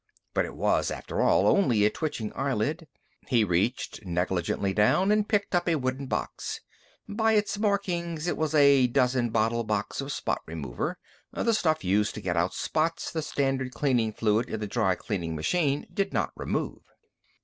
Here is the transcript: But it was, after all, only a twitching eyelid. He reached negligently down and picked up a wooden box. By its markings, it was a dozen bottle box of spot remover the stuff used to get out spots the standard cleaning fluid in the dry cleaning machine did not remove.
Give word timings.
But 0.33 0.45
it 0.45 0.55
was, 0.55 0.89
after 0.89 1.21
all, 1.21 1.45
only 1.45 1.85
a 1.85 1.91
twitching 1.91 2.31
eyelid. 2.35 2.87
He 3.27 3.43
reached 3.43 4.03
negligently 4.03 4.73
down 4.73 5.11
and 5.11 5.29
picked 5.29 5.53
up 5.53 5.69
a 5.69 5.75
wooden 5.75 6.07
box. 6.07 6.59
By 7.07 7.33
its 7.33 7.59
markings, 7.59 8.25
it 8.25 8.35
was 8.35 8.55
a 8.55 8.87
dozen 8.87 9.29
bottle 9.29 9.63
box 9.63 10.01
of 10.01 10.11
spot 10.11 10.41
remover 10.47 10.97
the 11.31 11.53
stuff 11.53 11.83
used 11.83 12.15
to 12.15 12.19
get 12.21 12.35
out 12.35 12.55
spots 12.55 13.11
the 13.11 13.21
standard 13.21 13.75
cleaning 13.75 14.11
fluid 14.11 14.49
in 14.49 14.59
the 14.59 14.65
dry 14.65 14.95
cleaning 14.95 15.35
machine 15.35 15.85
did 15.93 16.13
not 16.13 16.31
remove. 16.35 16.81